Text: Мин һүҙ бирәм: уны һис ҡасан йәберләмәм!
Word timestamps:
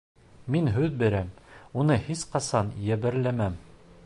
Мин 0.55 0.69
һүҙ 0.77 0.95
бирәм: 1.03 1.29
уны 1.83 2.01
һис 2.09 2.27
ҡасан 2.35 2.75
йәберләмәм! 2.91 3.63